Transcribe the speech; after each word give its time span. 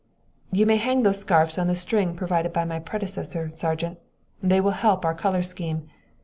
"You 0.51 0.65
may 0.65 0.77
hang 0.77 1.03
those 1.03 1.19
scarfs 1.19 1.59
on 1.59 1.67
the 1.67 1.75
string 1.75 2.15
provided 2.15 2.51
by 2.51 2.65
my 2.65 2.79
predecessor, 2.79 3.51
Sergeant. 3.51 3.99
They 4.41 4.59
will 4.59 4.71
help 4.71 5.05
our 5.05 5.13
color 5.13 5.43
scheme. 5.43 5.91